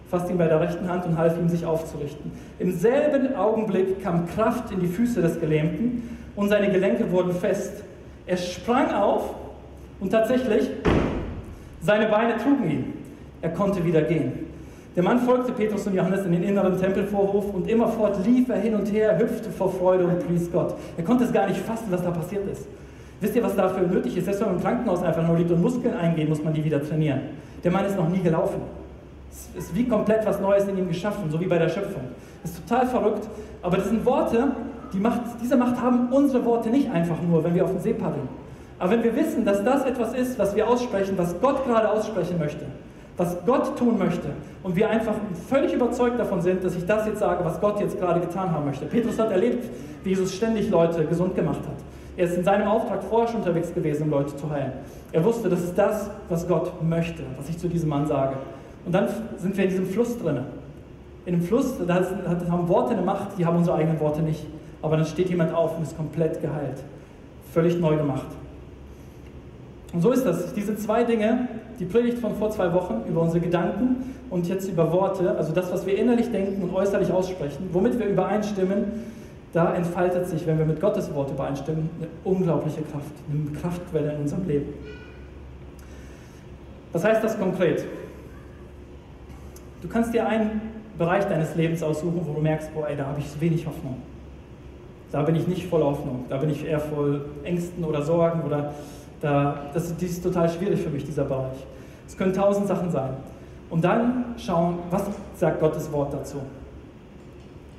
[0.09, 2.31] Fasste ihn bei der rechten Hand und half ihm, sich aufzurichten.
[2.59, 7.83] Im selben Augenblick kam Kraft in die Füße des Gelähmten und seine Gelenke wurden fest.
[8.25, 9.35] Er sprang auf
[9.99, 10.69] und tatsächlich,
[11.81, 12.93] seine Beine trugen ihn.
[13.41, 14.46] Er konnte wieder gehen.
[14.97, 18.73] Der Mann folgte Petrus und Johannes in den inneren Tempelvorhof und immerfort lief er hin
[18.73, 20.73] und her, hüpfte vor Freude und pries Gott.
[20.97, 22.65] Er konnte es gar nicht fassen, was da passiert ist.
[23.21, 24.25] Wisst ihr, was dafür nötig ist?
[24.25, 26.83] Selbst wenn man im Krankenhaus einfach nur liegt und Muskeln eingehen, muss man die wieder
[26.83, 27.21] trainieren.
[27.63, 28.59] Der Mann ist noch nie gelaufen.
[29.29, 32.01] Es ist wie komplett was Neues in ihm geschaffen, so wie bei der Schöpfung.
[32.41, 33.29] Das ist total verrückt,
[33.61, 34.47] aber das sind Worte,
[34.93, 37.93] die Macht, diese Macht haben unsere Worte nicht einfach nur, wenn wir auf dem See
[37.93, 38.27] paddeln.
[38.79, 42.39] Aber wenn wir wissen, dass das etwas ist, was wir aussprechen, was Gott gerade aussprechen
[42.39, 42.65] möchte,
[43.17, 44.29] was Gott tun möchte.
[44.63, 45.15] Und wir einfach
[45.49, 48.65] völlig überzeugt davon sind, dass ich das jetzt sage, was Gott jetzt gerade getan haben
[48.65, 48.85] möchte.
[48.85, 49.67] Petrus hat erlebt,
[50.03, 51.75] wie Jesus ständig Leute gesund gemacht hat.
[52.15, 54.73] Er ist in seinem Auftrag vorher schon unterwegs gewesen, um Leute zu heilen.
[55.11, 58.37] Er wusste, das ist das, was Gott möchte, was ich zu diesem Mann sage.
[58.85, 60.39] Und dann sind wir in diesem Fluss drin.
[61.25, 61.95] In dem Fluss, da
[62.49, 64.45] haben Worte eine Macht, die haben unsere eigenen Worte nicht.
[64.81, 66.77] Aber dann steht jemand auf und ist komplett geheilt.
[67.51, 68.27] Völlig neu gemacht.
[69.93, 70.53] Und so ist das.
[70.53, 71.47] Diese zwei Dinge,
[71.79, 75.71] die Predigt von vor zwei Wochen über unsere Gedanken und jetzt über Worte, also das,
[75.71, 78.85] was wir innerlich denken und äußerlich aussprechen, womit wir übereinstimmen,
[79.53, 84.21] da entfaltet sich, wenn wir mit Gottes Wort übereinstimmen, eine unglaubliche Kraft, eine Kraftquelle in
[84.21, 84.73] unserem Leben.
[86.91, 87.85] Was heißt das konkret?
[89.81, 90.61] Du kannst dir einen
[90.97, 94.01] Bereich deines Lebens aussuchen, wo du merkst, boah, ey, da habe ich wenig Hoffnung.
[95.11, 98.73] Da bin ich nicht voll Hoffnung, da bin ich eher voll Ängsten oder Sorgen oder
[99.21, 101.65] da, das, das ist total schwierig für mich, dieser Bereich.
[102.07, 103.11] Es können tausend Sachen sein.
[103.69, 105.03] Und dann schauen, was
[105.35, 106.37] sagt Gottes Wort dazu.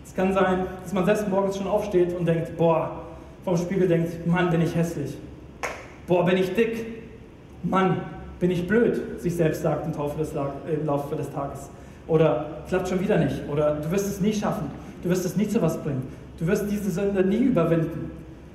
[0.04, 3.02] Es kann sein, dass man selbst morgens schon aufsteht und denkt, boah,
[3.44, 5.16] vom Spiegel denkt, Mann, bin ich hässlich.
[6.06, 6.86] Boah, bin ich dick.
[7.62, 8.00] Mann,
[8.40, 11.70] bin ich blöd, sich selbst sagt im des, im Laufe des Tages.
[12.06, 13.42] Oder klappt schon wieder nicht.
[13.50, 14.70] Oder du wirst es nie schaffen.
[15.02, 16.02] Du wirst es nie zu was bringen.
[16.38, 18.10] Du wirst diese Sünde nie überwinden.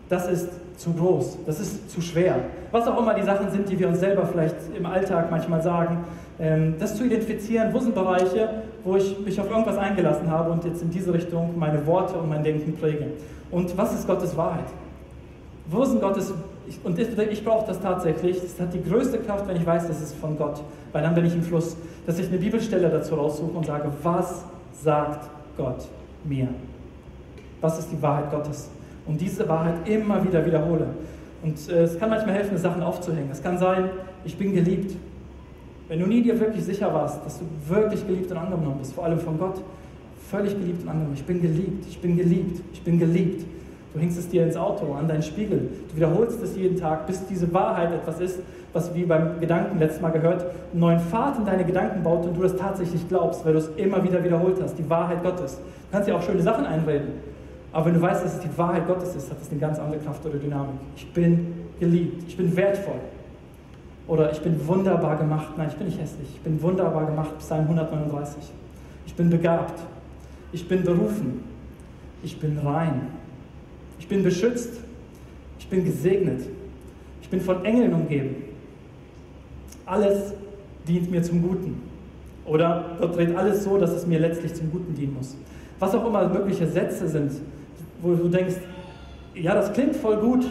[0.09, 2.35] Das ist zu groß, das ist zu schwer.
[2.71, 6.03] Was auch immer die Sachen sind, die wir uns selber vielleicht im Alltag manchmal sagen,
[6.39, 8.49] ähm, das zu identifizieren, wo sind Bereiche,
[8.83, 12.29] wo ich mich auf irgendwas eingelassen habe und jetzt in diese Richtung meine Worte und
[12.29, 13.07] mein Denken präge.
[13.51, 14.65] Und was ist Gottes Wahrheit?
[15.69, 16.33] Wo sind Gottes,
[16.83, 20.15] und ich brauche das tatsächlich, es hat die größte Kraft, wenn ich weiß, das ist
[20.15, 23.65] von Gott, weil dann bin ich im Fluss, dass ich eine Bibelstelle dazu raussuche und
[23.65, 25.85] sage, was sagt Gott
[26.25, 26.49] mir?
[27.63, 28.69] was ist die Wahrheit Gottes.
[29.05, 30.87] Und diese Wahrheit immer wieder wiederhole.
[31.43, 33.29] Und äh, es kann manchmal helfen, Sachen aufzuhängen.
[33.31, 33.89] Es kann sein,
[34.23, 34.95] ich bin geliebt.
[35.89, 39.03] Wenn du nie dir wirklich sicher warst, dass du wirklich geliebt und angenommen bist, vor
[39.03, 39.61] allem von Gott,
[40.31, 41.15] völlig geliebt und angenommen.
[41.15, 43.45] Ich bin geliebt, ich bin geliebt, ich bin geliebt.
[43.93, 45.69] Du hängst es dir ins Auto, an deinen Spiegel.
[45.89, 48.39] Du wiederholst es jeden Tag, bis diese Wahrheit etwas ist,
[48.71, 52.35] was wie beim Gedanken letztes Mal gehört, einen neuen Pfad in deine Gedanken baut und
[52.35, 55.57] du das tatsächlich glaubst, weil du es immer wieder wiederholt hast, die Wahrheit Gottes.
[55.57, 57.09] Du kannst dir auch schöne Sachen einreden,
[57.73, 59.99] aber wenn du weißt, dass es die Wahrheit Gottes ist, hat es eine ganz andere
[59.99, 60.75] Kraft oder Dynamik.
[60.95, 62.99] Ich bin geliebt, ich bin wertvoll.
[64.07, 65.47] Oder ich bin wunderbar gemacht.
[65.57, 66.29] Nein, ich bin nicht hässlich.
[66.35, 68.43] Ich bin wunderbar gemacht, Psalm 139.
[69.07, 69.81] Ich bin begabt.
[70.51, 71.43] Ich bin berufen.
[72.21, 73.07] Ich bin rein.
[73.97, 74.79] Ich bin beschützt.
[75.57, 76.41] Ich bin gesegnet.
[77.23, 78.35] Ich bin von Engeln umgeben.
[79.87, 80.33] Alles
[80.87, 81.81] dient mir zum Guten.
[82.45, 85.35] Oder Gott dreht alles so, dass es mir letztlich zum Guten dienen muss.
[85.79, 87.31] Was auch immer mögliche Sätze sind,
[88.03, 88.55] wo du denkst,
[89.33, 90.45] ja, das klingt voll gut,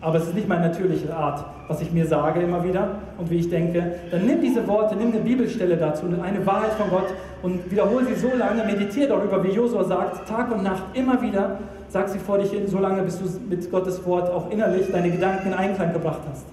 [0.00, 3.36] aber es ist nicht meine natürliche Art, was ich mir sage immer wieder und wie
[3.36, 7.06] ich denke, dann nimm diese Worte, nimm eine Bibelstelle dazu, eine Wahrheit von Gott
[7.42, 11.58] und wiederhole sie so lange, meditiere darüber, wie Josua sagt, Tag und Nacht immer wieder,
[11.88, 15.10] sag sie vor dich hin, so lange, bis du mit Gottes Wort auch innerlich deine
[15.10, 16.46] Gedanken in Einklang gebracht hast.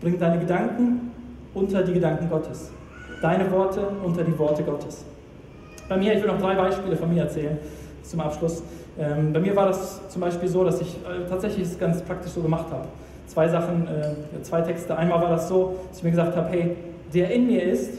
[0.00, 1.12] Bring deine Gedanken
[1.52, 2.70] unter die Gedanken Gottes.
[3.20, 5.04] Deine Worte unter die Worte Gottes.
[5.88, 7.58] Bei mir, ich will noch drei Beispiele von mir erzählen
[8.08, 8.62] zum Abschluss.
[8.98, 12.32] Ähm, bei mir war das zum Beispiel so, dass ich äh, tatsächlich es ganz praktisch
[12.32, 12.86] so gemacht habe.
[13.26, 14.96] Zwei Sachen, äh, zwei Texte.
[14.96, 16.76] Einmal war das so, dass ich mir gesagt habe, hey,
[17.12, 17.92] der in mir ist,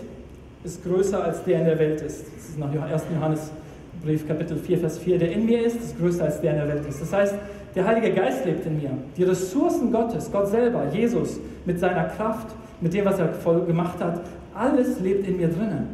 [0.63, 2.25] ist größer als der in der Welt ist.
[2.35, 3.03] Das ist nach 1.
[3.13, 5.19] Johannesbrief, Kapitel 4, Vers 4.
[5.19, 7.01] Der in mir ist, ist größer als der in der Welt ist.
[7.01, 7.35] Das heißt,
[7.75, 8.91] der Heilige Geist lebt in mir.
[9.15, 12.47] Die Ressourcen Gottes, Gott selber, Jesus, mit seiner Kraft,
[12.81, 14.21] mit dem, was er voll gemacht hat,
[14.53, 15.89] alles lebt in mir drinnen.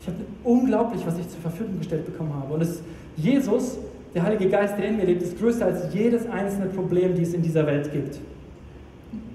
[0.00, 2.54] Ich habe unglaublich, was ich zur Verfügung gestellt bekommen habe.
[2.54, 2.80] Und es,
[3.22, 3.78] Jesus
[4.14, 7.34] der Heilige Geist, der in mir lebt, ist größer als jedes einzelne Problem, die es
[7.34, 8.18] in dieser Welt gibt.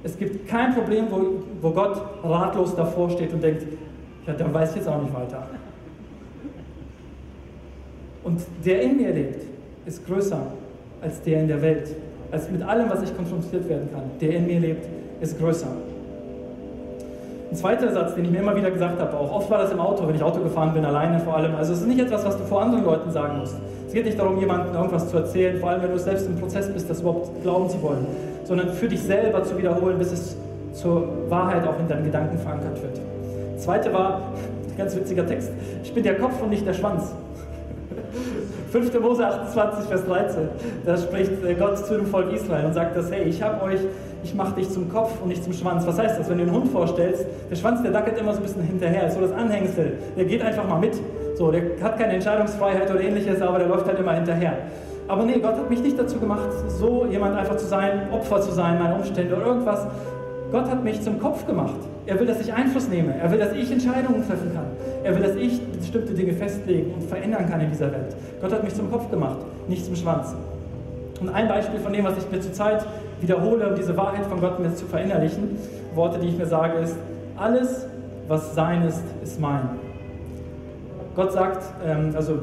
[0.04, 3.66] Es gibt kein Problem, wo, wo Gott ratlos davor steht und denkt,
[4.26, 5.48] ja, da weiß ich jetzt auch nicht weiter.
[8.24, 9.44] Und der in mir lebt,
[9.86, 10.42] ist größer
[11.02, 11.96] als der in der Welt.
[12.32, 14.04] Als mit allem, was ich konfrontiert werden kann.
[14.20, 14.86] Der in mir lebt,
[15.22, 15.68] ist größer.
[17.54, 19.80] Ein zweiter Satz, den ich mir immer wieder gesagt habe, auch oft war das im
[19.80, 21.54] Auto, wenn ich Auto gefahren bin, alleine vor allem.
[21.54, 23.56] Also es ist nicht etwas, was du vor anderen Leuten sagen musst.
[23.86, 26.68] Es geht nicht darum, jemandem irgendwas zu erzählen, vor allem wenn du selbst im Prozess
[26.74, 28.08] bist, das überhaupt glauben zu wollen,
[28.44, 30.36] sondern für dich selber zu wiederholen, bis es
[30.74, 33.00] zur Wahrheit auch in deinen Gedanken verankert wird.
[33.60, 34.22] Zweite war,
[34.80, 35.52] ganz witziger Text,
[35.84, 37.14] ich bin der Kopf und nicht der Schwanz.
[38.72, 39.00] 5.
[39.00, 40.50] Mose 28, Vers 13,
[40.88, 43.80] da spricht Gott zu dem Volk Israel und sagt das, hey, ich habe euch
[44.24, 45.86] ich mache dich zum Kopf und nicht zum Schwanz.
[45.86, 46.30] Was heißt das?
[46.30, 49.20] Wenn du einen Hund vorstellst, der Schwanz, der dackelt immer so ein bisschen hinterher, so
[49.20, 49.98] das Anhängsel.
[50.18, 50.96] Der geht einfach mal mit.
[51.36, 54.54] So, der hat keine Entscheidungsfreiheit oder ähnliches, aber der läuft halt immer hinterher.
[55.08, 58.52] Aber nee, Gott hat mich nicht dazu gemacht, so jemand einfach zu sein, Opfer zu
[58.52, 59.86] sein, meine Umstände oder irgendwas.
[60.52, 61.76] Gott hat mich zum Kopf gemacht.
[62.06, 63.16] Er will, dass ich Einfluss nehme.
[63.20, 64.66] Er will, dass ich Entscheidungen treffen kann.
[65.04, 68.16] Er will, dass ich bestimmte Dinge festlegen und verändern kann in dieser Welt.
[68.40, 70.36] Gott hat mich zum Kopf gemacht, nicht zum Schwanz.
[71.20, 72.86] Und ein Beispiel von dem, was ich mir zurzeit
[73.24, 75.58] wiederhole, um diese Wahrheit von Gott mir zu verinnerlichen,
[75.96, 76.96] Worte, die ich mir sage, ist,
[77.38, 77.88] alles,
[78.28, 79.70] was sein ist, ist mein.
[81.16, 82.40] Gott sagt, ähm, also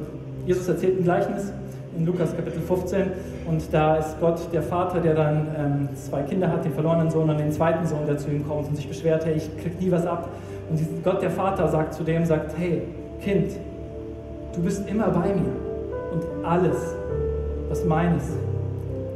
[0.46, 1.52] Jesus erzählt ein Gleichnis
[1.96, 3.06] in Lukas Kapitel 15
[3.46, 7.28] und da ist Gott der Vater, der dann ähm, zwei Kinder hat, den verlorenen Sohn
[7.28, 9.90] und den zweiten Sohn, der zu ihm kommt und sich beschwert, hey, ich krieg nie
[9.90, 10.28] was ab.
[10.70, 12.82] Und Gott der Vater sagt zu dem, sagt, hey,
[13.22, 13.52] Kind,
[14.54, 15.52] du bist immer bei mir
[16.12, 16.76] und alles,
[17.68, 18.30] was mein ist,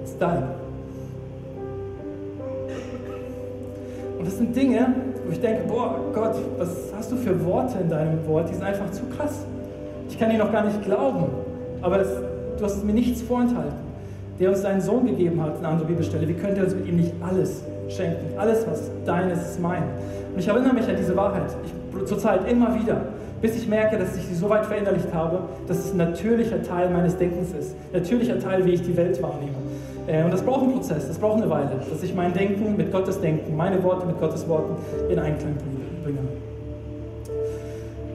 [0.04, 0.63] ist dein.
[4.24, 4.86] Und das sind Dinge,
[5.26, 8.48] wo ich denke, boah Gott, was hast du für Worte in deinem Wort?
[8.48, 9.44] Die sind einfach zu krass.
[10.08, 11.26] Ich kann die noch gar nicht glauben.
[11.82, 12.08] Aber das,
[12.56, 13.74] du hast mir nichts vorenthalten.
[14.40, 16.26] Der uns seinen Sohn gegeben hat, eine andere Bibelstelle.
[16.26, 18.38] Wie könnte er uns mit ihm nicht alles schenken?
[18.38, 19.82] Alles, was dein ist, ist mein.
[20.32, 21.54] Und ich erinnere mich an diese Wahrheit.
[22.06, 23.02] Zurzeit immer wieder.
[23.42, 26.88] Bis ich merke, dass ich sie so weit verinnerlicht habe, dass es ein natürlicher Teil
[26.88, 27.76] meines Denkens ist.
[27.92, 29.52] Natürlicher Teil, wie ich die Welt wahrnehme.
[30.06, 32.92] Äh, und das braucht einen Prozess, das braucht eine Weile, dass ich mein Denken mit
[32.92, 34.76] Gottes Denken, meine Worte mit Gottes Worten
[35.10, 35.54] in Einklang
[36.02, 36.18] bringe.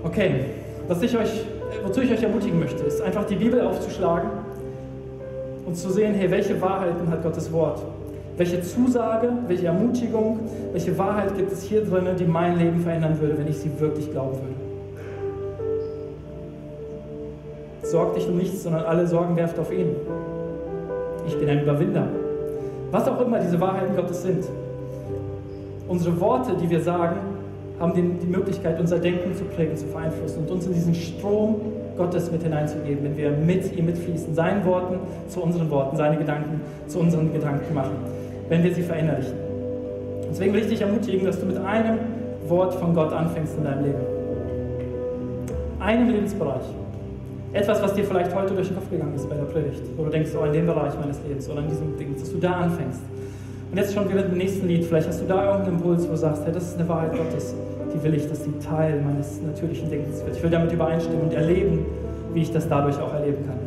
[0.04, 0.46] Okay,
[0.88, 1.46] was ich euch,
[1.84, 4.30] wozu ich euch ermutigen möchte, ist einfach die Bibel aufzuschlagen
[5.66, 7.82] und zu sehen, hey, welche Wahrheiten hat Gottes Wort?
[8.38, 10.40] Welche Zusage, welche Ermutigung,
[10.72, 14.10] welche Wahrheit gibt es hier drin, die mein Leben verändern würde, wenn ich sie wirklich
[14.12, 14.70] glauben würde?
[17.82, 19.96] Sorg dich um nichts, sondern alle Sorgen werft auf ihn
[21.28, 22.08] ich bin ein Überwinder.
[22.92, 24.46] Was auch immer diese Wahrheiten Gottes sind.
[25.88, 27.18] Unsere Worte, die wir sagen,
[27.80, 31.56] haben die Möglichkeit, unser Denken zu prägen, zu beeinflussen und uns in diesen Strom
[31.98, 36.62] Gottes mit hineinzugeben, wenn wir mit ihm mitfließen, seinen Worten zu unseren Worten, seine Gedanken
[36.88, 37.96] zu unseren Gedanken machen,
[38.50, 39.34] wenn wir sie verinnerlichen.
[40.30, 41.98] Deswegen will ich dich ermutigen, dass du mit einem
[42.48, 44.00] Wort von Gott anfängst in deinem Leben.
[45.80, 46.64] Einem Lebensbereich.
[47.52, 50.12] Etwas, was dir vielleicht heute durch den Kopf gegangen ist bei der Predigt, wo du
[50.12, 53.02] denkst, oh, in dem Bereich meines Lebens oder in diesem Ding, dass du da anfängst.
[53.72, 56.18] Und jetzt schon wieder im nächsten Lied, vielleicht hast du da irgendeinen Impuls, wo du
[56.18, 57.56] sagst, hey, das ist eine Wahrheit Gottes,
[57.92, 60.36] die will ich, dass die Teil meines natürlichen Denkens wird.
[60.38, 61.86] Ich will damit übereinstimmen und erleben,
[62.34, 63.58] wie ich das dadurch auch erleben kann.